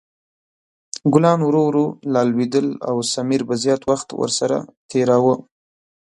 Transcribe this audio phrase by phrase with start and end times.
[1.13, 4.57] ګلان ورو ورو لا لویدل او سمیر به زیات وخت ورسره
[4.89, 5.35] تېراوه.